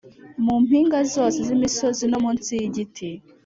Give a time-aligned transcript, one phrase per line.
[0.45, 3.09] mu mpinga zose z imisozi no munsi y igiti